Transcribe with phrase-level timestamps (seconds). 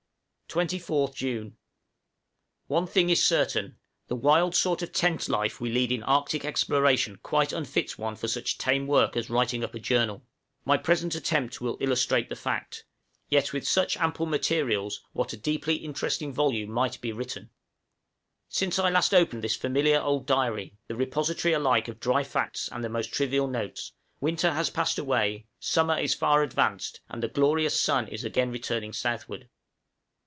[0.59, 1.55] 24th June.
[2.67, 3.77] One thing is certain,
[4.07, 8.27] the wild sort of tent life we lead in Arctic exploration quite unfits one for
[8.27, 10.25] such tame work as writing up a journal;
[10.65, 12.83] my present attempt will illustrate the fact,
[13.29, 17.49] yet with such ample materials what a deeply interesting volume might be written!
[18.49, 22.83] Since I last opened this familiar old diary the repository alike of dry facts and
[22.83, 27.79] the most trivial notes winter has passed away, summer is far advanced, and the glorious
[27.79, 29.47] sun is again returning southward.